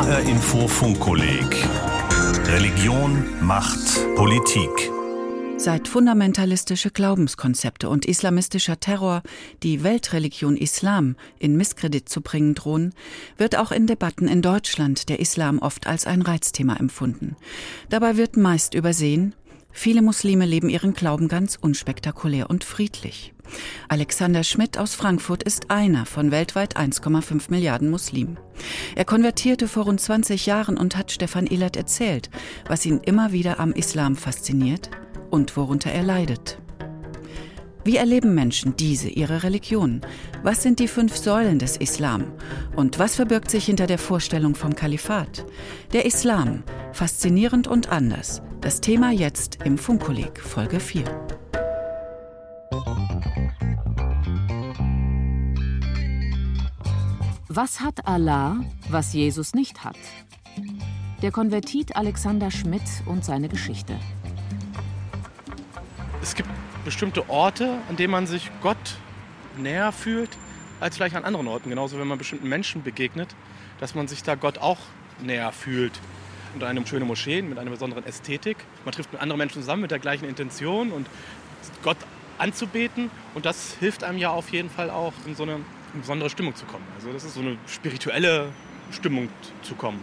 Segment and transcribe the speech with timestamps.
[0.00, 1.68] HR Info Funkkolleg
[2.46, 4.90] Religion, Macht, Politik.
[5.58, 9.22] Seit fundamentalistische Glaubenskonzepte und islamistischer Terror
[9.62, 12.94] die Weltreligion Islam in Misskredit zu bringen drohen,
[13.36, 17.36] wird auch in Debatten in Deutschland der Islam oft als ein Reizthema empfunden.
[17.90, 19.34] Dabei wird meist übersehen,
[19.72, 23.32] viele Muslime leben ihren Glauben ganz unspektakulär und friedlich.
[23.88, 28.38] Alexander Schmidt aus Frankfurt ist einer von weltweit 1,5 Milliarden Muslimen.
[28.94, 32.30] Er konvertierte vor rund 20 Jahren und hat Stefan Ehlert erzählt,
[32.66, 34.90] was ihn immer wieder am Islam fasziniert
[35.30, 36.58] und worunter er leidet.
[37.82, 40.02] Wie erleben Menschen diese ihre Religion?
[40.42, 42.24] Was sind die fünf Säulen des Islam?
[42.76, 45.46] Und was verbirgt sich hinter der Vorstellung vom Kalifat?
[45.94, 48.42] Der Islam, faszinierend und anders.
[48.60, 51.04] Das Thema jetzt im Funkkolleg, Folge 4.
[57.48, 58.60] Was hat Allah,
[58.90, 59.96] was Jesus nicht hat?
[61.22, 63.98] Der Konvertit Alexander Schmidt und seine Geschichte.
[66.20, 66.50] Es gibt
[66.84, 68.98] bestimmte Orte, an denen man sich Gott
[69.56, 70.36] näher fühlt,
[70.80, 71.70] als vielleicht an anderen Orten.
[71.70, 73.34] Genauso, wenn man bestimmten Menschen begegnet,
[73.80, 74.78] dass man sich da Gott auch
[75.22, 75.98] näher fühlt.
[76.54, 78.56] Und eine schöne Moschee mit einer besonderen Ästhetik.
[78.84, 81.06] Man trifft mit anderen Menschen zusammen mit der gleichen Intention und
[81.82, 81.98] Gott
[82.38, 83.10] anzubeten.
[83.34, 85.60] Und das hilft einem ja auf jeden Fall auch in so eine
[85.94, 86.84] in besondere Stimmung zu kommen.
[86.96, 88.52] Also das ist so eine spirituelle
[88.90, 89.28] Stimmung
[89.62, 90.00] zu kommen.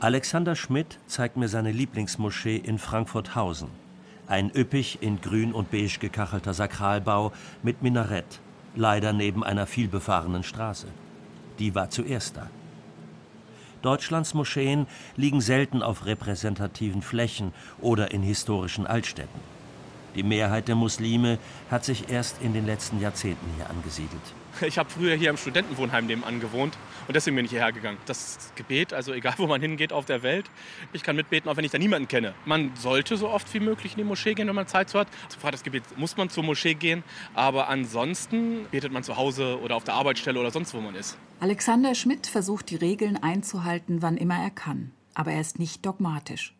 [0.00, 3.68] Alexander Schmidt zeigt mir seine Lieblingsmoschee in Frankfurt-Hausen.
[4.26, 8.40] Ein üppig in grün und beige gekachelter Sakralbau mit Minarett,
[8.74, 10.88] leider neben einer vielbefahrenen Straße.
[11.58, 12.50] Die war zuerst da.
[13.86, 19.55] Deutschlands Moscheen liegen selten auf repräsentativen Flächen oder in historischen Altstädten.
[20.16, 21.38] Die Mehrheit der Muslime
[21.70, 24.22] hat sich erst in den letzten Jahrzehnten hier angesiedelt.
[24.66, 27.98] Ich habe früher hier im Studentenwohnheim nebenan gewohnt und deswegen bin ich hierher gegangen.
[28.06, 30.46] Das Gebet, also egal wo man hingeht auf der Welt,
[30.94, 32.32] ich kann mitbeten, auch wenn ich da niemanden kenne.
[32.46, 35.08] Man sollte so oft wie möglich in die Moschee gehen, wenn man Zeit zu hat.
[35.42, 39.84] Das Gebet muss man zur Moschee gehen, aber ansonsten betet man zu Hause oder auf
[39.84, 41.18] der Arbeitsstelle oder sonst wo man ist.
[41.40, 46.55] Alexander Schmidt versucht die Regeln einzuhalten, wann immer er kann, aber er ist nicht dogmatisch.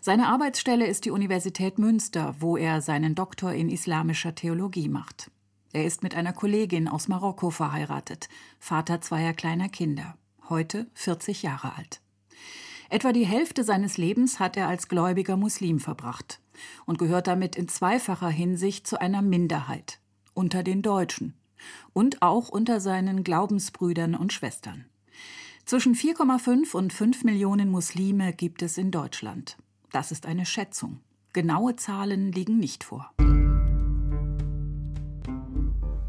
[0.00, 5.30] Seine Arbeitsstelle ist die Universität Münster, wo er seinen Doktor in islamischer Theologie macht.
[5.72, 8.28] Er ist mit einer Kollegin aus Marokko verheiratet,
[8.58, 10.16] Vater zweier kleiner Kinder,
[10.48, 12.00] heute 40 Jahre alt.
[12.90, 16.40] Etwa die Hälfte seines Lebens hat er als gläubiger Muslim verbracht
[16.86, 20.00] und gehört damit in zweifacher Hinsicht zu einer Minderheit
[20.32, 21.34] unter den Deutschen
[21.92, 24.86] und auch unter seinen Glaubensbrüdern und Schwestern.
[25.66, 29.58] Zwischen 4,5 und 5 Millionen Muslime gibt es in Deutschland.
[29.92, 31.00] Das ist eine Schätzung.
[31.32, 33.10] Genaue Zahlen liegen nicht vor.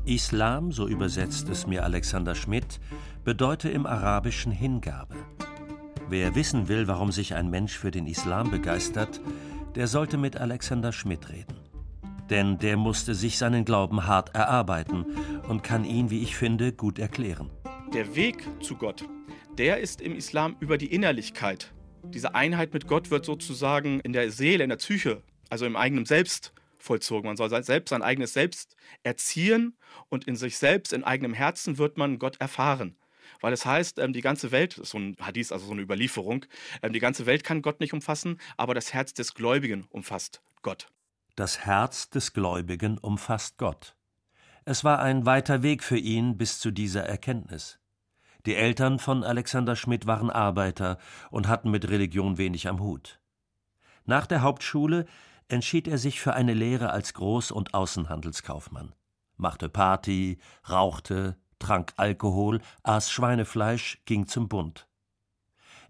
[0.06, 2.80] Islam, so übersetzt es mir Alexander Schmidt,
[3.24, 5.16] bedeute im Arabischen Hingabe.
[6.10, 9.22] Wer wissen will, warum sich ein Mensch für den Islam begeistert,
[9.76, 11.56] der sollte mit Alexander Schmidt reden.
[12.30, 15.06] Denn der musste sich seinen Glauben hart erarbeiten
[15.48, 17.50] und kann ihn, wie ich finde, gut erklären.
[17.94, 19.06] Der Weg zu Gott,
[19.58, 21.72] der ist im Islam über die Innerlichkeit.
[22.04, 26.06] Diese Einheit mit Gott wird sozusagen in der Seele, in der Psyche, also im eigenen
[26.06, 27.28] Selbst vollzogen.
[27.28, 29.78] Man soll selbst sein eigenes Selbst erziehen
[30.10, 32.96] und in sich selbst, in eigenem Herzen wird man Gott erfahren.
[33.42, 36.46] Weil es heißt, ähm, die ganze Welt, so ein Hadith, also so eine Überlieferung,
[36.82, 40.88] ähm, die ganze Welt kann Gott nicht umfassen, aber das Herz des Gläubigen umfasst Gott.
[41.36, 43.96] Das Herz des Gläubigen umfasst Gott.
[44.66, 47.79] Es war ein weiter Weg für ihn bis zu dieser Erkenntnis.
[48.50, 50.98] Die Eltern von Alexander Schmidt waren Arbeiter
[51.30, 53.20] und hatten mit Religion wenig am Hut.
[54.06, 55.06] Nach der Hauptschule
[55.50, 58.96] entschied er sich für eine Lehre als Groß- und Außenhandelskaufmann,
[59.38, 64.88] machte Party, rauchte, trank Alkohol, aß Schweinefleisch, ging zum Bund.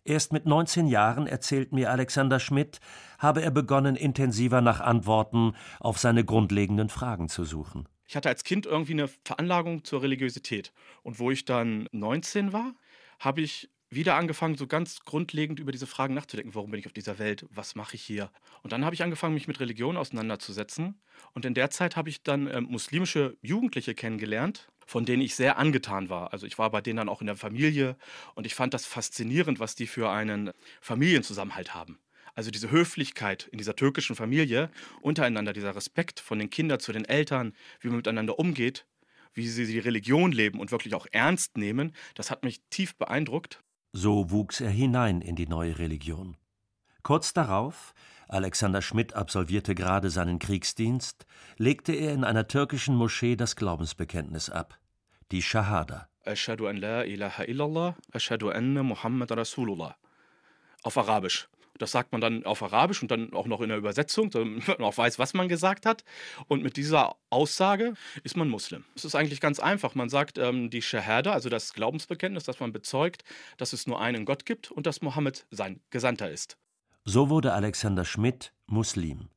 [0.03, 2.81] Erst mit 19 Jahren, erzählt mir Alexander Schmidt,
[3.19, 7.87] habe er begonnen, intensiver nach Antworten auf seine grundlegenden Fragen zu suchen.
[8.09, 10.73] Ich hatte als Kind irgendwie eine Veranlagung zur Religiosität.
[11.03, 12.73] Und wo ich dann 19 war,
[13.19, 16.55] habe ich wieder angefangen, so ganz grundlegend über diese Fragen nachzudenken.
[16.55, 17.45] Warum bin ich auf dieser Welt?
[17.51, 18.31] Was mache ich hier?
[18.63, 20.99] Und dann habe ich angefangen, mich mit Religion auseinanderzusetzen.
[21.35, 25.59] Und in der Zeit habe ich dann äh, muslimische Jugendliche kennengelernt, von denen ich sehr
[25.59, 26.33] angetan war.
[26.33, 27.95] Also ich war bei denen dann auch in der Familie
[28.33, 30.49] und ich fand das faszinierend, was die für einen
[30.81, 31.99] Familienzusammenhalt haben.
[32.35, 34.69] Also diese Höflichkeit in dieser türkischen Familie
[35.01, 38.85] untereinander, dieser Respekt von den Kindern zu den Eltern, wie man miteinander umgeht,
[39.33, 43.61] wie sie die Religion leben und wirklich auch ernst nehmen, das hat mich tief beeindruckt.
[43.93, 46.37] So wuchs er hinein in die neue Religion.
[47.03, 47.93] Kurz darauf,
[48.27, 51.25] Alexander Schmidt absolvierte gerade seinen Kriegsdienst,
[51.57, 54.77] legte er in einer türkischen Moschee das Glaubensbekenntnis ab,
[55.31, 56.07] die Shahada.
[56.25, 59.95] Ashhadu an la ilaha illallah, ashhadu anna Muhammad Rasulullah.
[60.83, 61.47] auf Arabisch.
[61.79, 64.83] Das sagt man dann auf Arabisch und dann auch noch in der Übersetzung, damit man
[64.83, 66.03] auch weiß, was man gesagt hat.
[66.47, 67.93] Und mit dieser Aussage
[68.23, 68.83] ist man Muslim.
[68.95, 69.95] Es ist eigentlich ganz einfach.
[69.95, 73.23] Man sagt ähm, die Shahada, also das Glaubensbekenntnis, dass man bezeugt,
[73.57, 76.57] dass es nur einen Gott gibt und dass Mohammed sein Gesandter ist.
[77.05, 79.29] So wurde Alexander Schmidt Muslim.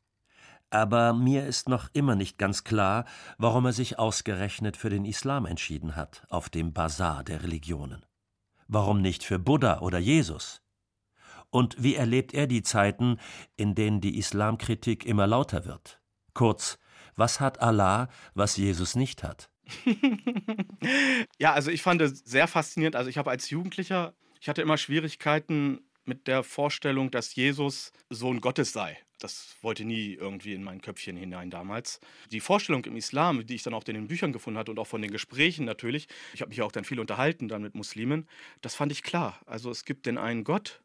[0.72, 3.04] Aber mir ist noch immer nicht ganz klar,
[3.36, 8.06] warum er sich ausgerechnet für den Islam entschieden hat, auf dem Bazar der Religionen.
[8.68, 10.61] Warum nicht für Buddha oder Jesus?
[11.52, 13.18] Und wie erlebt er die Zeiten,
[13.56, 16.00] in denen die Islamkritik immer lauter wird?
[16.32, 16.78] Kurz,
[17.14, 19.50] was hat Allah, was Jesus nicht hat?
[21.38, 22.96] ja, also ich fand es sehr faszinierend.
[22.96, 28.40] Also ich habe als Jugendlicher, ich hatte immer Schwierigkeiten mit der Vorstellung, dass Jesus Sohn
[28.40, 28.98] Gottes sei.
[29.18, 32.00] Das wollte nie irgendwie in mein Köpfchen hinein damals.
[32.32, 34.86] Die Vorstellung im Islam, die ich dann auch in den Büchern gefunden hatte und auch
[34.86, 38.26] von den Gesprächen natürlich, ich habe mich auch dann viel unterhalten dann mit Muslimen,
[38.62, 39.38] das fand ich klar.
[39.46, 40.81] Also es gibt den einen Gott,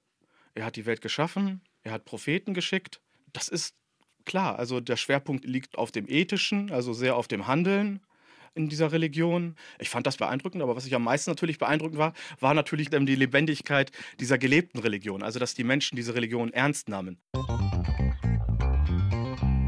[0.58, 3.00] er hat die Welt geschaffen, er hat Propheten geschickt.
[3.32, 3.76] Das ist
[4.26, 4.58] klar.
[4.58, 8.02] Also der Schwerpunkt liegt auf dem Ethischen, also sehr auf dem Handeln
[8.56, 9.56] in dieser Religion.
[9.80, 13.16] Ich fand das beeindruckend, aber was ich am meisten natürlich beeindruckend war, war natürlich die
[13.16, 17.20] Lebendigkeit dieser gelebten Religion, also dass die Menschen diese Religion ernst nahmen.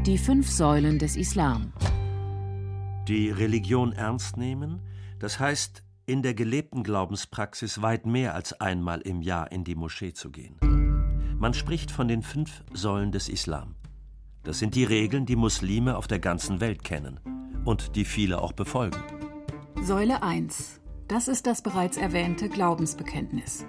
[0.06, 1.72] Die fünf Säulen des Islam.
[3.06, 4.80] Die Religion ernst nehmen,
[5.20, 10.12] das heißt in der gelebten Glaubenspraxis weit mehr als einmal im Jahr in die Moschee
[10.12, 10.58] zu gehen.
[11.40, 13.74] Man spricht von den fünf Säulen des Islam.
[14.42, 17.18] Das sind die Regeln, die Muslime auf der ganzen Welt kennen
[17.64, 19.00] und die viele auch befolgen.
[19.82, 20.80] Säule 1.
[21.08, 23.64] Das ist das bereits erwähnte Glaubensbekenntnis.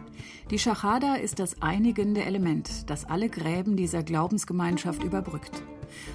[0.50, 5.64] Die Schachada ist das einigende Element, das alle Gräben dieser Glaubensgemeinschaft überbrückt.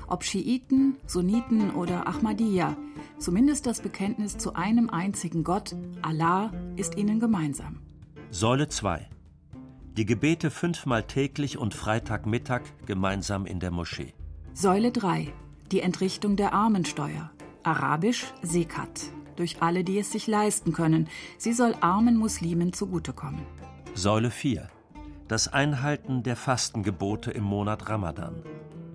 [0.09, 2.77] Ob Schiiten, Sunniten oder Ahmadiyya,
[3.19, 7.79] zumindest das Bekenntnis zu einem einzigen Gott, Allah, ist ihnen gemeinsam.
[8.31, 9.09] Säule 2.
[9.97, 14.13] Die Gebete fünfmal täglich und Freitagmittag gemeinsam in der Moschee.
[14.53, 15.33] Säule 3.
[15.73, 17.31] Die Entrichtung der Armensteuer.
[17.63, 19.11] Arabisch Sekat.
[19.37, 21.09] Durch alle, die es sich leisten können.
[21.39, 23.41] Sie soll armen Muslimen zugutekommen.
[23.95, 24.69] Säule 4.
[25.29, 28.43] Das Einhalten der Fastengebote im Monat Ramadan.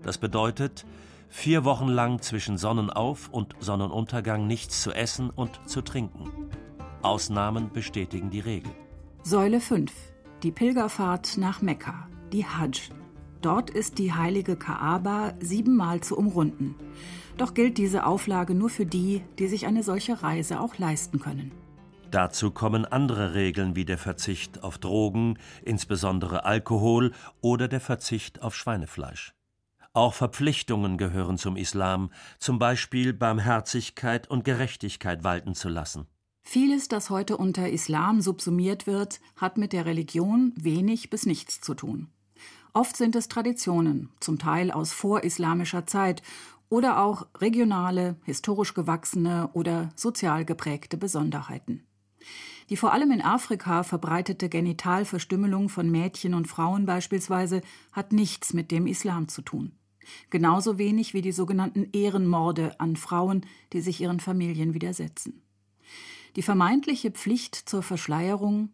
[0.03, 0.85] Das bedeutet,
[1.29, 6.29] vier Wochen lang zwischen Sonnenauf- und Sonnenuntergang nichts zu essen und zu trinken.
[7.01, 8.71] Ausnahmen bestätigen die Regel.
[9.23, 9.91] Säule 5
[10.43, 12.89] die Pilgerfahrt nach Mekka, die Hajj.
[13.41, 16.75] Dort ist die heilige Kaaba siebenmal zu umrunden.
[17.37, 21.51] Doch gilt diese Auflage nur für die, die sich eine solche Reise auch leisten können.
[22.09, 28.55] Dazu kommen andere Regeln wie der Verzicht auf Drogen, insbesondere Alkohol oder der Verzicht auf
[28.55, 29.33] Schweinefleisch.
[29.93, 36.07] Auch Verpflichtungen gehören zum Islam, zum Beispiel Barmherzigkeit und Gerechtigkeit walten zu lassen.
[36.43, 41.73] Vieles, das heute unter Islam subsumiert wird, hat mit der Religion wenig bis nichts zu
[41.73, 42.09] tun.
[42.73, 46.21] Oft sind es Traditionen, zum Teil aus vorislamischer Zeit
[46.69, 51.83] oder auch regionale, historisch gewachsene oder sozial geprägte Besonderheiten.
[52.69, 57.61] Die vor allem in Afrika verbreitete Genitalverstümmelung von Mädchen und Frauen beispielsweise
[57.91, 59.73] hat nichts mit dem Islam zu tun.
[60.29, 65.43] Genauso wenig wie die sogenannten Ehrenmorde an Frauen, die sich ihren Familien widersetzen.
[66.35, 68.69] Die vermeintliche Pflicht zur Verschleierung,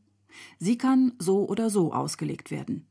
[0.60, 2.88] sie kann so oder so ausgelegt werden.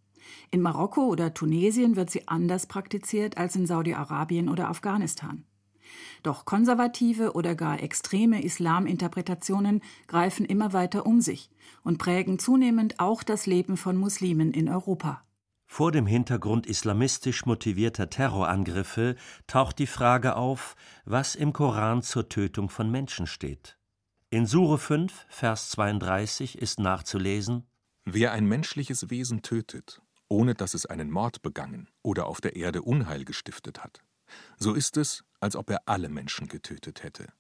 [0.51, 5.45] In Marokko oder Tunesien wird sie anders praktiziert als in Saudi-Arabien oder Afghanistan.
[6.25, 11.51] Doch konservative oder gar extreme Islaminterpretationen greifen immer weiter um sich
[11.85, 15.23] und prägen zunehmend auch das Leben von Muslimen in Europa.
[15.69, 22.69] Vor dem Hintergrund islamistisch motivierter Terrorangriffe taucht die Frage auf, was im Koran zur Tötung
[22.69, 23.77] von Menschen steht.
[24.29, 27.65] In Sure 5, Vers 32 ist nachzulesen:
[28.05, 32.83] Wer ein menschliches Wesen tötet, ohne dass es einen Mord begangen oder auf der Erde
[32.83, 34.03] Unheil gestiftet hat,
[34.59, 37.33] so ist es, als ob er alle Menschen getötet hätte.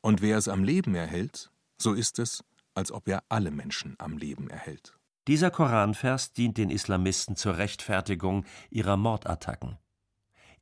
[0.00, 2.42] Und wer es am Leben erhält, so ist es,
[2.74, 4.98] als ob er alle Menschen am Leben erhält.
[5.28, 9.78] Dieser Koranvers dient den Islamisten zur Rechtfertigung ihrer Mordattacken.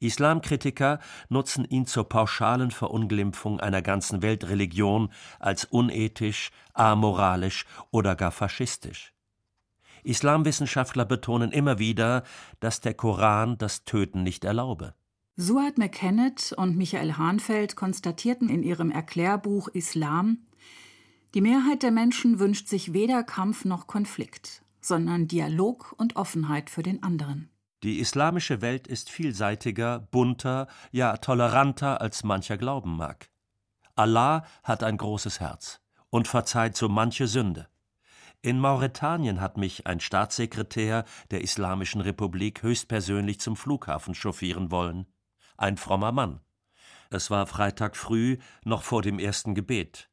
[0.04, 9.12] Islamkritiker nutzen ihn zur pauschalen Verunglimpfung einer ganzen Weltreligion als unethisch, amoralisch oder gar faschistisch.
[10.04, 12.24] Islamwissenschaftler betonen immer wieder,
[12.60, 14.94] dass der Koran das Töten nicht erlaube.
[15.36, 20.46] Suad McKennett und Michael Hahnfeld konstatierten in ihrem Erklärbuch Islam,
[21.34, 26.84] die Mehrheit der Menschen wünscht sich weder Kampf noch Konflikt, sondern Dialog und Offenheit für
[26.84, 27.50] den anderen.
[27.84, 33.28] Die islamische Welt ist vielseitiger, bunter, ja toleranter, als mancher glauben mag.
[33.94, 37.68] Allah hat ein großes Herz und verzeiht so manche Sünde.
[38.40, 45.04] In Mauretanien hat mich ein Staatssekretär der Islamischen Republik höchstpersönlich zum Flughafen chauffieren wollen.
[45.58, 46.40] Ein frommer Mann.
[47.10, 50.08] Es war Freitag früh, noch vor dem ersten Gebet.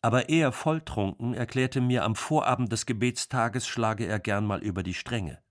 [0.00, 4.94] Aber er volltrunken erklärte mir, am Vorabend des Gebetstages schlage er gern mal über die
[4.94, 5.42] Stränge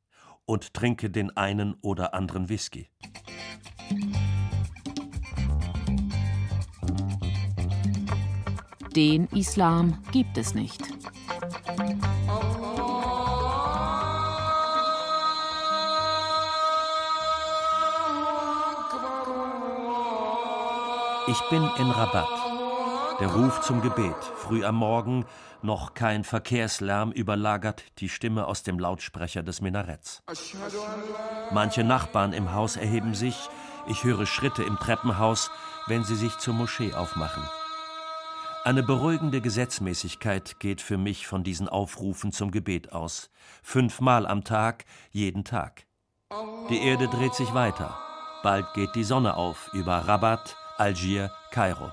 [0.46, 2.90] und trinke den einen oder anderen Whisky.
[8.96, 10.82] Den Islam gibt es nicht.
[21.28, 22.41] Ich bin in Rabat.
[23.22, 25.28] Der Ruf zum Gebet, früh am Morgen,
[25.62, 30.24] noch kein Verkehrslärm überlagert die Stimme aus dem Lautsprecher des Minaretts.
[31.52, 33.48] Manche Nachbarn im Haus erheben sich,
[33.86, 35.52] ich höre Schritte im Treppenhaus,
[35.86, 37.44] wenn sie sich zur Moschee aufmachen.
[38.64, 43.30] Eine beruhigende Gesetzmäßigkeit geht für mich von diesen Aufrufen zum Gebet aus.
[43.62, 45.86] Fünfmal am Tag, jeden Tag.
[46.72, 48.00] Die Erde dreht sich weiter.
[48.42, 51.92] Bald geht die Sonne auf über Rabat, Algier, Kairo.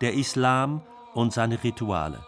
[0.00, 0.82] Der Islam
[1.14, 2.24] und seine Rituale.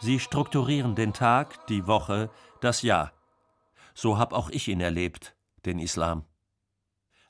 [0.00, 2.28] Sie strukturieren den Tag, die Woche,
[2.60, 3.12] das Jahr.
[3.94, 6.24] So hab auch ich ihn erlebt, den Islam.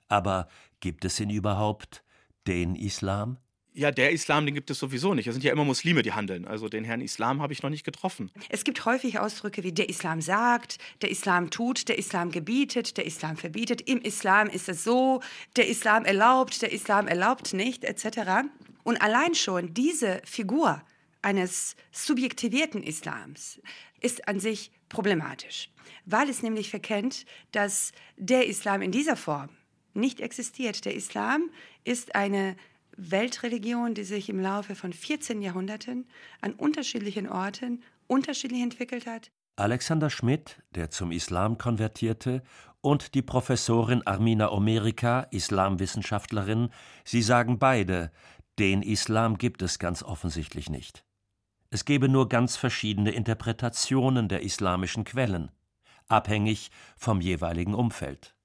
[0.09, 0.49] Aber
[0.81, 2.03] gibt es ihn überhaupt,
[2.47, 3.37] den Islam?
[3.77, 5.27] Ja, der Islam, den gibt es sowieso nicht.
[5.27, 6.47] Es sind ja immer Muslime, die handeln.
[6.47, 8.31] Also den Herrn Islam habe ich noch nicht getroffen.
[8.49, 13.05] Es gibt häufig Ausdrücke wie der Islam sagt, der Islam tut, der Islam gebietet, der
[13.05, 13.81] Islam verbietet.
[13.81, 15.23] Im Islam ist es so,
[15.57, 18.47] der Islam erlaubt, der Islam erlaubt nicht, etc.
[18.85, 20.81] Und allein schon diese Figur
[21.23, 23.61] eines subjektivierten Islams
[24.01, 25.69] ist an sich problematisch,
[26.05, 29.49] weil es nämlich verkennt, dass der Islam in dieser Form
[29.95, 30.85] nicht existiert.
[30.85, 31.51] Der Islam
[31.83, 32.57] ist eine
[32.97, 36.07] Weltreligion, die sich im Laufe von 14 Jahrhunderten
[36.41, 39.31] an unterschiedlichen Orten unterschiedlich entwickelt hat.
[39.57, 42.43] Alexander Schmidt, der zum Islam konvertierte,
[42.81, 46.69] und die Professorin Armina Omerika, Islamwissenschaftlerin,
[47.05, 48.11] sie sagen beide,
[48.59, 51.05] den Islam gibt es ganz offensichtlich nicht.
[51.71, 55.51] Es gebe nur ganz verschiedene Interpretationen der islamischen Quellen,
[56.09, 58.37] abhängig vom jeweiligen Umfeld.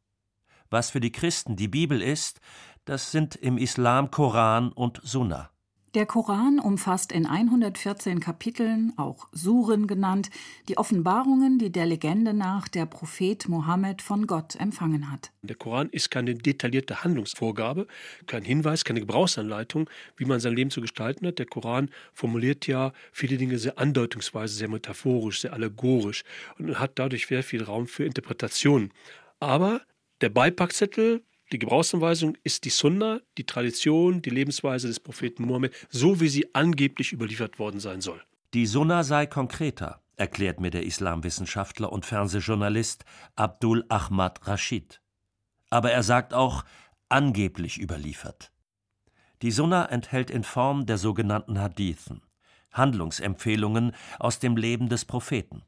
[0.72, 2.42] Was für die Christen die Bibel ist,
[2.90, 5.52] das sind im Islam Koran und Sunna.
[5.94, 10.32] Der Koran umfasst in 114 Kapiteln, auch Suren genannt,
[10.68, 15.32] die Offenbarungen, die der Legende nach der Prophet Mohammed von Gott empfangen hat.
[15.44, 17.86] Der Koran ist keine detaillierte Handlungsvorgabe,
[18.26, 21.38] kein Hinweis, keine Gebrauchsanleitung, wie man sein Leben zu gestalten hat.
[21.38, 26.24] Der Koran formuliert ja viele Dinge sehr andeutungsweise, sehr metaphorisch, sehr allegorisch
[26.58, 28.92] und hat dadurch sehr viel Raum für Interpretation.
[29.40, 29.82] Aber
[30.22, 36.20] der Beipackzettel die Gebrauchsanweisung ist die Sunna, die Tradition, die Lebensweise des Propheten Mohammed, so
[36.20, 38.22] wie sie angeblich überliefert worden sein soll.
[38.54, 45.02] Die Sunna sei konkreter, erklärt mir der Islamwissenschaftler und Fernsehjournalist Abdul Ahmad Rashid.
[45.70, 46.66] Aber er sagt auch
[47.10, 48.52] angeblich überliefert.
[49.42, 52.22] Die Sunna enthält in Form der sogenannten Hadithen
[52.72, 55.64] Handlungsempfehlungen aus dem Leben des Propheten.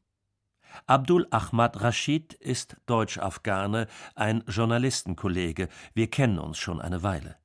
[0.86, 5.68] Abdul Ahmad Rashid ist Deutsch-Afghane, ein Journalistenkollege.
[5.94, 7.36] Wir kennen uns schon eine Weile.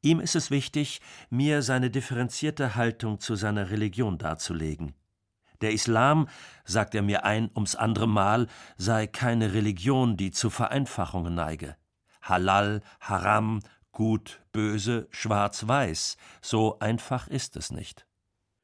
[0.00, 4.94] Ihm ist es wichtig, mir seine differenzierte Haltung zu seiner Religion darzulegen.
[5.60, 6.28] Der Islam,
[6.64, 11.76] sagt er mir ein ums andere Mal, sei keine Religion, die zu Vereinfachungen neige.
[12.22, 18.06] Halal, Haram, Gut, Böse, Schwarz-Weiß, so einfach ist es nicht.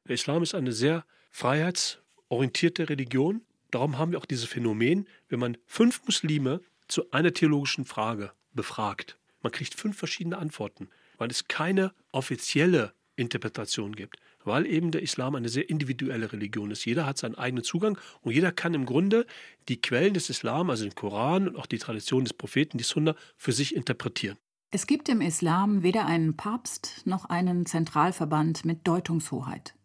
[0.07, 3.41] Der Islam ist eine sehr freiheitsorientierte Religion,
[3.75, 9.17] Darum haben wir auch dieses Phänomen, wenn man fünf Muslime zu einer theologischen Frage befragt,
[9.41, 14.15] man kriegt fünf verschiedene Antworten, weil es keine offizielle Interpretation gibt,
[14.45, 16.85] weil eben der Islam eine sehr individuelle Religion ist.
[16.85, 19.25] Jeder hat seinen eigenen Zugang und jeder kann im Grunde
[19.67, 23.13] die Quellen des Islam, also den Koran und auch die Tradition des Propheten, die Sunna,
[23.35, 24.37] für sich interpretieren.
[24.71, 29.75] Es gibt im Islam weder einen Papst noch einen Zentralverband mit Deutungshoheit.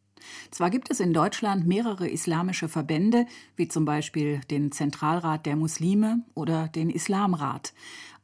[0.50, 6.22] Zwar gibt es in Deutschland mehrere islamische Verbände, wie zum Beispiel den Zentralrat der Muslime
[6.34, 7.72] oder den Islamrat,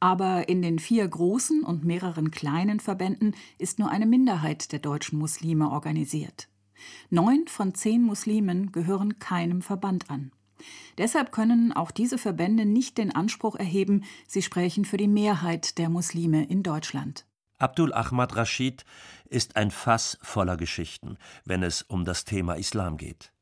[0.00, 5.18] aber in den vier großen und mehreren kleinen Verbänden ist nur eine Minderheit der deutschen
[5.18, 6.48] Muslime organisiert.
[7.10, 10.32] Neun von zehn Muslimen gehören keinem Verband an.
[10.98, 15.90] Deshalb können auch diese Verbände nicht den Anspruch erheben, sie sprechen für die Mehrheit der
[15.90, 17.25] Muslime in Deutschland.
[17.58, 18.84] Abdul Ahmad Rashid
[19.24, 23.32] ist ein Fass voller Geschichten, wenn es um das Thema Islam geht.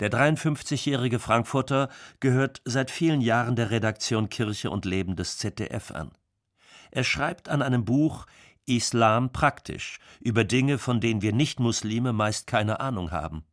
[0.00, 6.12] Der 53-jährige Frankfurter gehört seit vielen Jahren der Redaktion Kirche und Leben des ZDF an.
[6.90, 8.26] Er schreibt an einem Buch
[8.64, 13.44] Islam praktisch über Dinge, von denen wir Nicht-Muslime meist keine Ahnung haben.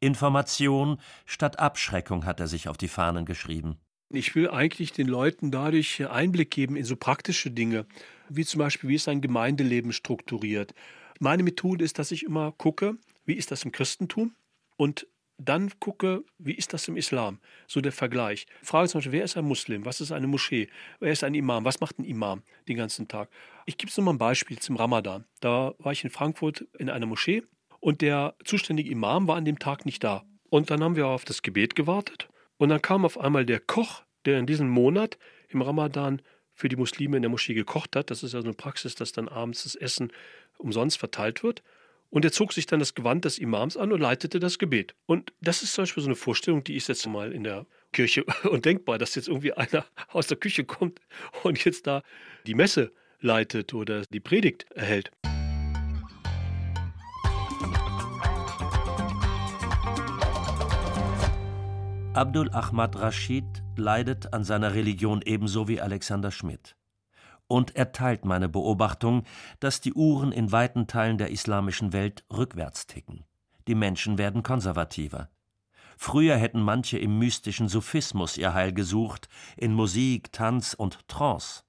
[0.00, 3.78] Information statt Abschreckung hat er sich auf die Fahnen geschrieben.
[4.10, 7.86] Ich will eigentlich den Leuten dadurch Einblick geben in so praktische Dinge,
[8.28, 10.74] wie zum Beispiel, wie ist ein Gemeindeleben strukturiert.
[11.20, 14.34] Meine Methode ist, dass ich immer gucke, wie ist das im Christentum
[14.76, 15.06] und
[15.38, 17.40] dann gucke, wie ist das im Islam?
[17.66, 18.46] So der Vergleich.
[18.62, 19.84] Frage zum Beispiel, wer ist ein Muslim?
[19.84, 20.68] Was ist eine Moschee?
[21.00, 21.64] Wer ist ein Imam?
[21.64, 23.28] Was macht ein Imam den ganzen Tag?
[23.66, 25.24] Ich gebe es nur mal ein Beispiel zum Ramadan.
[25.40, 27.42] Da war ich in Frankfurt in einer Moschee
[27.80, 30.24] und der zuständige Imam war an dem Tag nicht da.
[30.50, 32.28] Und dann haben wir auf das Gebet gewartet
[32.64, 35.18] und dann kam auf einmal der Koch, der in diesem Monat
[35.50, 36.22] im Ramadan
[36.54, 38.10] für die Muslime in der Moschee gekocht hat.
[38.10, 40.10] Das ist ja so eine Praxis, dass dann abends das Essen
[40.56, 41.62] umsonst verteilt wird.
[42.08, 44.94] Und er zog sich dann das Gewand des Imams an und leitete das Gebet.
[45.04, 48.24] Und das ist zum Beispiel so eine Vorstellung, die ist jetzt mal in der Kirche
[48.44, 51.02] undenkbar, dass jetzt irgendwie einer aus der Küche kommt
[51.42, 52.02] und jetzt da
[52.46, 55.10] die Messe leitet oder die Predigt erhält.
[62.14, 66.76] Abdul Ahmad Rashid leidet an seiner Religion ebenso wie Alexander Schmidt
[67.48, 69.24] und er teilt meine Beobachtung,
[69.60, 73.24] dass die Uhren in weiten Teilen der islamischen Welt rückwärts ticken.
[73.66, 75.28] Die Menschen werden konservativer.
[75.96, 81.62] Früher hätten manche im mystischen Sufismus ihr Heil gesucht, in Musik, Tanz und Trance.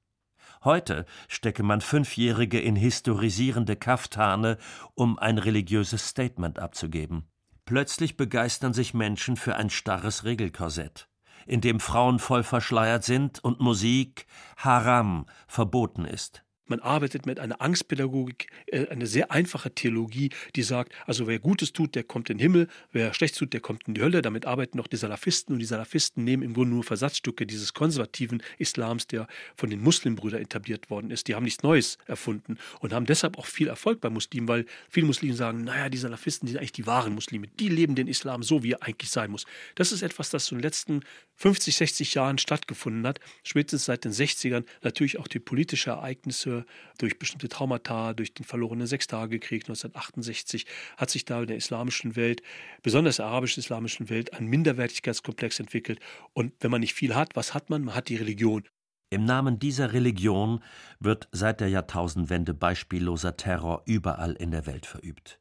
[0.63, 4.57] Heute stecke man Fünfjährige in historisierende Kaftane,
[4.95, 7.27] um ein religiöses Statement abzugeben.
[7.65, 11.09] Plötzlich begeistern sich Menschen für ein starres Regelkorsett
[11.45, 14.25] in dem Frauen voll verschleiert sind und Musik
[14.57, 16.44] Haram verboten ist.
[16.67, 21.73] Man arbeitet mit einer Angstpädagogik, äh, eine sehr einfache Theologie, die sagt, also wer Gutes
[21.73, 24.21] tut, der kommt in den Himmel, wer Schlechtes tut, der kommt in die Hölle.
[24.21, 28.41] Damit arbeiten noch die Salafisten und die Salafisten nehmen im Grunde nur Versatzstücke dieses konservativen
[28.57, 31.27] Islams, der von den Muslimbrüdern etabliert worden ist.
[31.27, 35.05] Die haben nichts Neues erfunden und haben deshalb auch viel Erfolg bei Muslimen, weil viele
[35.05, 37.47] Muslime sagen, naja, die Salafisten sind eigentlich die wahren Muslime.
[37.59, 39.45] Die leben den Islam so, wie er eigentlich sein muss.
[39.75, 41.01] Das ist etwas, das in den letzten
[41.35, 44.63] 50, 60 Jahren stattgefunden hat, spätestens seit den 60ern.
[44.81, 46.54] Natürlich auch die politischen Ereignisse
[46.97, 50.65] durch bestimmte Traumata, durch den verlorenen Sechstagekrieg 1968,
[50.97, 52.41] hat sich da in der islamischen Welt,
[52.83, 55.99] besonders der arabisch-islamischen Welt, ein Minderwertigkeitskomplex entwickelt.
[56.33, 57.83] Und wenn man nicht viel hat, was hat man?
[57.83, 58.63] Man hat die Religion.
[59.09, 60.63] Im Namen dieser Religion
[60.99, 65.39] wird seit der Jahrtausendwende beispielloser Terror überall in der Welt verübt.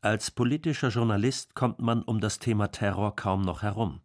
[0.00, 4.00] Als politischer Journalist kommt man um das Thema Terror kaum noch herum.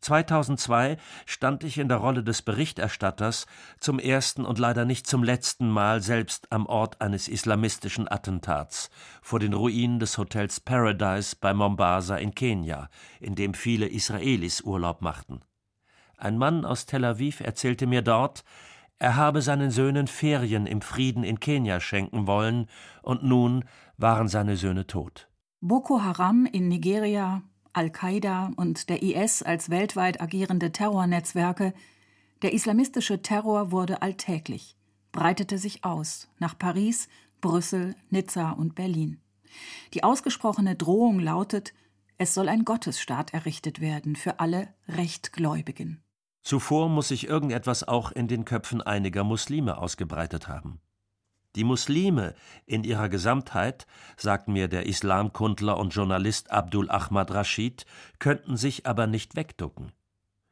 [0.00, 3.46] 2002 stand ich in der Rolle des Berichterstatters
[3.78, 9.38] zum ersten und leider nicht zum letzten Mal selbst am Ort eines islamistischen Attentats vor
[9.38, 12.88] den Ruinen des Hotels Paradise bei Mombasa in Kenia,
[13.20, 15.40] in dem viele Israelis Urlaub machten.
[16.16, 18.44] Ein Mann aus Tel Aviv erzählte mir dort,
[18.98, 22.66] er habe seinen Söhnen Ferien im Frieden in Kenia schenken wollen,
[23.02, 23.64] und nun
[23.96, 25.28] waren seine Söhne tot.
[25.62, 31.72] Boko Haram in Nigeria Al-Qaida und der IS als weltweit agierende Terrornetzwerke,
[32.42, 34.76] der islamistische Terror wurde alltäglich,
[35.12, 37.08] breitete sich aus nach Paris,
[37.40, 39.20] Brüssel, Nizza und Berlin.
[39.94, 41.72] Die ausgesprochene Drohung lautet,
[42.18, 46.02] es soll ein Gottesstaat errichtet werden für alle Rechtgläubigen.
[46.42, 50.80] Zuvor muss sich irgendetwas auch in den Köpfen einiger Muslime ausgebreitet haben.
[51.56, 52.34] Die Muslime
[52.66, 53.86] in ihrer Gesamtheit,
[54.16, 57.86] sagt mir der Islamkundler und Journalist Abdul Ahmad Rashid,
[58.18, 59.92] könnten sich aber nicht wegducken.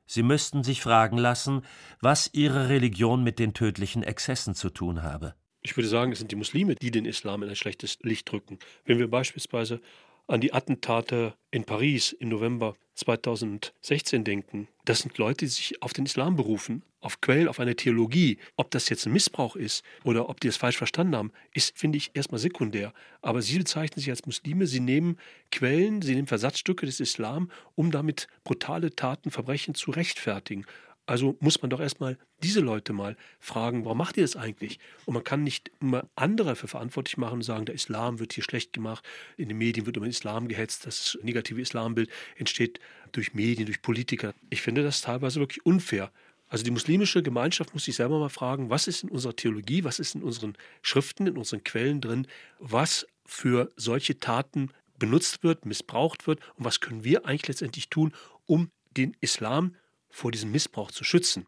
[0.06, 1.62] Sie müssten sich fragen lassen,
[2.00, 5.34] was ihre Religion mit den tödlichen Exzessen zu tun habe.
[5.61, 8.58] Ich würde sagen, es sind die Muslime, die den Islam in ein schlechtes Licht drücken.
[8.84, 9.80] Wenn wir beispielsweise
[10.29, 14.69] an die Attentate in Paris im November 2016 denken.
[14.85, 18.38] Das sind Leute, die sich auf den Islam berufen, auf Quellen, auf eine Theologie.
[18.57, 21.97] Ob das jetzt ein Missbrauch ist oder ob die es falsch verstanden haben, ist, finde
[21.97, 22.93] ich, erstmal sekundär.
[23.23, 25.19] Aber sie bezeichnen sich als Muslime, sie nehmen
[25.51, 30.67] Quellen, sie nehmen Versatzstücke des Islam, um damit brutale Taten, Verbrechen zu rechtfertigen.
[31.09, 34.79] Also muss man doch erstmal diese Leute mal fragen, warum macht ihr das eigentlich?
[35.07, 38.44] Und man kann nicht immer andere dafür verantwortlich machen und sagen, der Islam wird hier
[38.44, 39.03] schlecht gemacht,
[39.38, 42.79] in den Medien wird über den Islam gehetzt, das negative Islambild entsteht
[43.12, 44.35] durch Medien, durch Politiker.
[44.51, 46.12] Ich finde das teilweise wirklich unfair.
[46.51, 50.01] Also die muslimische Gemeinschaft muss sich selber mal fragen, was ist in unserer Theologie, was
[50.01, 52.27] ist in unseren Schriften, in unseren Quellen drin,
[52.59, 58.12] was für solche Taten benutzt wird, missbraucht wird und was können wir eigentlich letztendlich tun,
[58.44, 59.75] um den Islam
[60.11, 61.47] vor diesem Missbrauch zu schützen.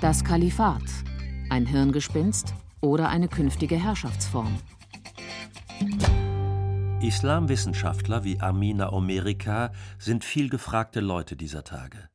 [0.00, 0.82] Das Kalifat,
[1.50, 4.58] ein Hirngespinst oder eine künftige Herrschaftsform.
[7.00, 12.08] Islamwissenschaftler wie Amina Omerika sind viel gefragte Leute dieser Tage.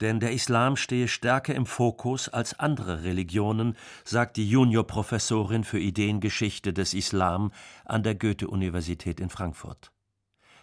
[0.00, 6.72] Denn der Islam stehe stärker im Fokus als andere Religionen, sagt die Juniorprofessorin für Ideengeschichte
[6.72, 7.52] des Islam
[7.84, 9.92] an der Goethe-Universität in Frankfurt.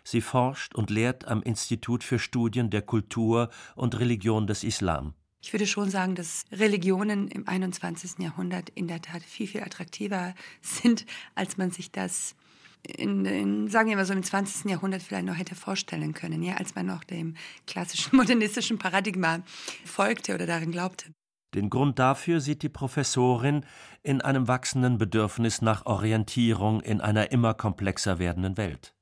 [0.10, 5.15] Sie forscht und lehrt am Institut für Studien der Kultur und Religion des Islam.
[5.41, 8.20] Ich würde schon sagen, dass Religionen im 21.
[8.20, 12.36] Jahrhundert in der Tat viel, viel attraktiver sind, als man sich das
[12.84, 14.72] in, in, sagen wir mal so im 20.
[14.72, 19.39] Jahrhundert vielleicht noch hätte vorstellen können, ja, als man noch dem klassischen modernistischen Paradigma
[19.84, 21.12] folgte oder darin glaubte.
[21.54, 23.65] Den Grund dafür sieht die Professorin
[24.04, 28.93] in einem wachsenden Bedürfnis nach Orientierung in einer immer komplexer werdenden Welt.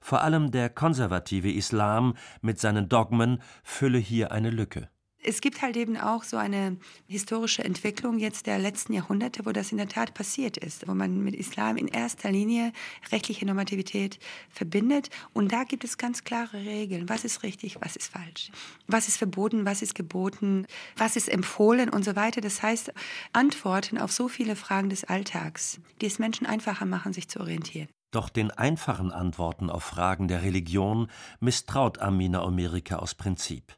[0.00, 4.88] Vor allem der konservative Islam mit seinen Dogmen fülle hier eine Lücke.
[5.20, 6.76] Es gibt halt eben auch so eine
[7.08, 11.22] historische Entwicklung jetzt der letzten Jahrhunderte, wo das in der Tat passiert ist, wo man
[11.24, 12.72] mit Islam in erster Linie
[13.10, 15.10] rechtliche Normativität verbindet.
[15.32, 17.08] Und da gibt es ganz klare Regeln.
[17.08, 18.52] Was ist richtig, was ist falsch?
[18.86, 22.40] Was ist verboten, was ist geboten, was ist empfohlen und so weiter.
[22.40, 22.92] Das heißt,
[23.32, 27.88] Antworten auf so viele Fragen des Alltags, die es Menschen einfacher machen, sich zu orientieren.
[28.10, 31.08] Doch den einfachen Antworten auf Fragen der Religion
[31.40, 33.76] misstraut Amina Omerika aus Prinzip.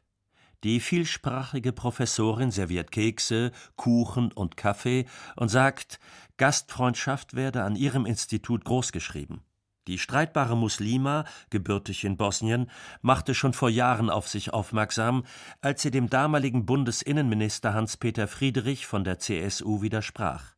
[0.63, 5.99] Die vielsprachige Professorin serviert Kekse, Kuchen und Kaffee und sagt,
[6.37, 9.41] Gastfreundschaft werde an ihrem Institut großgeschrieben.
[9.87, 12.69] Die streitbare Muslima, gebürtig in Bosnien,
[13.01, 15.25] machte schon vor Jahren auf sich aufmerksam,
[15.59, 20.53] als sie dem damaligen Bundesinnenminister Hans-Peter Friedrich von der CSU widersprach.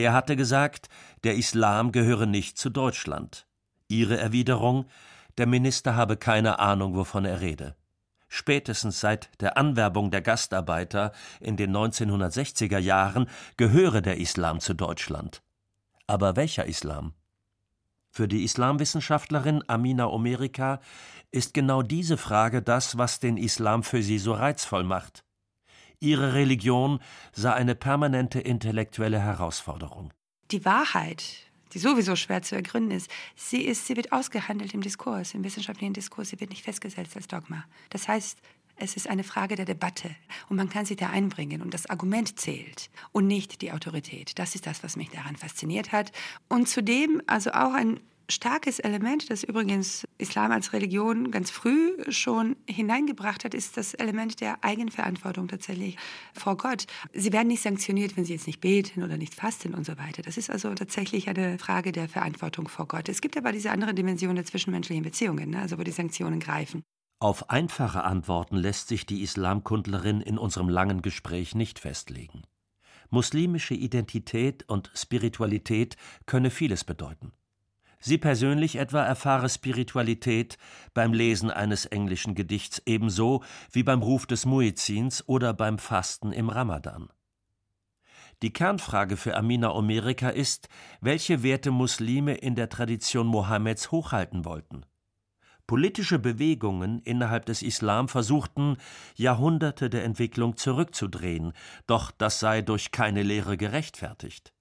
[0.00, 0.88] Der hatte gesagt,
[1.24, 3.46] der Islam gehöre nicht zu Deutschland.
[3.86, 4.86] Ihre Erwiderung,
[5.36, 7.76] der Minister habe keine Ahnung, wovon er rede.
[8.26, 15.42] Spätestens seit der Anwerbung der Gastarbeiter in den 1960er Jahren gehöre der Islam zu Deutschland.
[16.06, 17.12] Aber welcher Islam?
[18.08, 20.80] Für die Islamwissenschaftlerin Amina Omerika
[21.30, 25.26] ist genau diese Frage das, was den Islam für sie so reizvoll macht.
[26.00, 27.00] Ihre Religion
[27.32, 30.12] sah eine permanente intellektuelle Herausforderung.
[30.50, 35.34] Die Wahrheit die sowieso schwer zu ergründen ist, sie ist, sie wird ausgehandelt im Diskurs,
[35.34, 37.64] im wissenschaftlichen Diskurs, sie wird nicht festgesetzt als Dogma.
[37.90, 38.38] Das heißt,
[38.76, 40.10] es ist eine Frage der Debatte
[40.48, 44.38] und man kann sich da einbringen und das Argument zählt und nicht die Autorität.
[44.38, 46.12] Das ist das, was mich daran fasziniert hat.
[46.48, 52.56] Und zudem also auch ein starkes Element, das übrigens Islam als Religion ganz früh schon
[52.68, 55.96] hineingebracht hat, ist das Element der Eigenverantwortung tatsächlich
[56.34, 56.86] vor Gott.
[57.12, 60.22] Sie werden nicht sanktioniert, wenn sie jetzt nicht beten oder nicht fasten und so weiter.
[60.22, 63.08] Das ist also tatsächlich eine Frage der Verantwortung vor Gott.
[63.08, 65.60] Es gibt aber diese andere Dimension der zwischenmenschlichen Beziehungen, ne?
[65.60, 66.82] also wo die Sanktionen greifen.
[67.22, 72.44] Auf einfache Antworten lässt sich die Islamkundlerin in unserem langen Gespräch nicht festlegen.
[73.10, 77.32] Muslimische Identität und Spiritualität könne vieles bedeuten.
[78.02, 80.56] Sie persönlich etwa erfahre Spiritualität
[80.94, 86.48] beim Lesen eines englischen Gedichts ebenso wie beim Ruf des Muezzins oder beim Fasten im
[86.48, 87.10] Ramadan.
[88.42, 90.70] Die Kernfrage für Amina Omerika ist,
[91.02, 94.86] welche Werte Muslime in der Tradition Mohammeds hochhalten wollten.
[95.66, 98.78] Politische Bewegungen innerhalb des Islam versuchten,
[99.14, 101.52] Jahrhunderte der Entwicklung zurückzudrehen,
[101.86, 104.54] doch das sei durch keine Lehre gerechtfertigt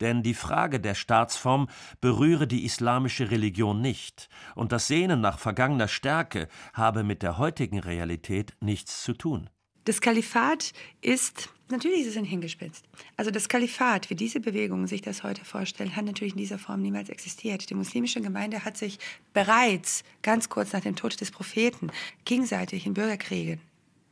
[0.00, 1.68] denn die Frage der Staatsform
[2.00, 7.78] berühre die islamische Religion nicht, und das Sehnen nach vergangener Stärke habe mit der heutigen
[7.78, 9.50] Realität nichts zu tun.
[9.84, 12.84] Das Kalifat ist, natürlich ist es ein Hingespitzt.
[13.16, 16.82] Also das Kalifat, wie diese Bewegungen sich das heute vorstellen, hat natürlich in dieser Form
[16.82, 17.70] niemals existiert.
[17.70, 18.98] Die muslimische Gemeinde hat sich
[19.32, 21.90] bereits ganz kurz nach dem Tod des Propheten
[22.26, 23.62] gegenseitig in Bürgerkriegen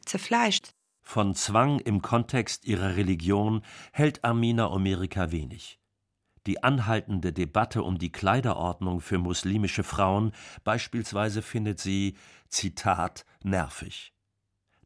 [0.07, 0.70] zerfleischt.
[1.09, 5.79] Von Zwang im Kontext ihrer Religion hält Amina Omerika wenig.
[6.47, 10.33] Die anhaltende Debatte um die Kleiderordnung für muslimische Frauen
[10.64, 12.16] beispielsweise findet sie,
[12.49, 14.12] Zitat, nervig.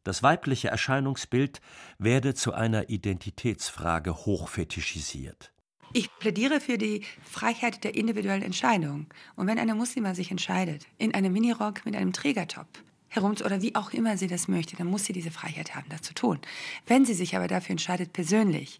[0.03, 1.59] Das weibliche Erscheinungsbild
[1.97, 5.51] werde zu einer Identitätsfrage hochfetischisiert.
[5.91, 9.07] Ich plädiere für die Freiheit der individuellen Entscheidung.
[9.35, 12.67] Und wenn eine Muslima sich entscheidet, in einem Minirock mit einem Trägertop
[13.11, 16.01] herum oder wie auch immer sie das möchte, dann muss sie diese Freiheit haben, das
[16.01, 16.39] zu tun.
[16.87, 18.79] Wenn sie sich aber dafür entscheidet, persönlich,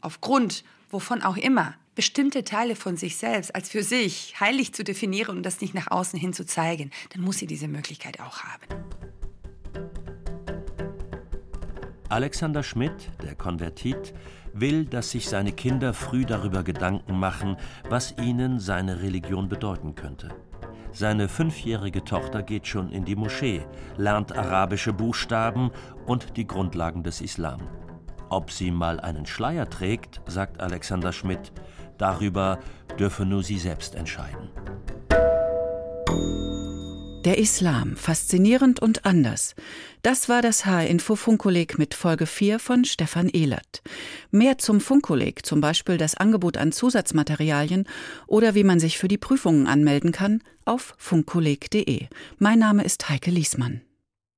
[0.00, 5.36] aufgrund wovon auch immer, bestimmte Teile von sich selbst als für sich heilig zu definieren
[5.36, 8.84] und das nicht nach außen hin zu zeigen, dann muss sie diese Möglichkeit auch haben.
[12.08, 14.14] Alexander Schmidt, der Konvertit,
[14.52, 17.56] will, dass sich seine Kinder früh darüber Gedanken machen,
[17.88, 20.28] was ihnen seine Religion bedeuten könnte.
[20.94, 25.72] Seine fünfjährige Tochter geht schon in die Moschee, lernt arabische Buchstaben
[26.06, 27.62] und die Grundlagen des Islam.
[28.30, 31.52] Ob sie mal einen Schleier trägt, sagt Alexander Schmidt,
[31.98, 32.60] darüber
[32.96, 34.50] dürfe nur sie selbst entscheiden.
[37.24, 39.54] Der Islam, faszinierend und anders.
[40.02, 43.82] Das war das H-Info Funkkolleg mit Folge 4 von Stefan Ehlert.
[44.30, 47.88] Mehr zum Funkkolleg, zum Beispiel das Angebot an Zusatzmaterialien
[48.26, 52.08] oder wie man sich für die Prüfungen anmelden kann, auf funkkolleg.de.
[52.38, 53.80] Mein Name ist Heike Liesmann.